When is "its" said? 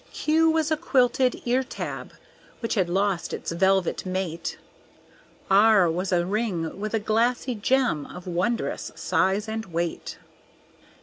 3.33-3.51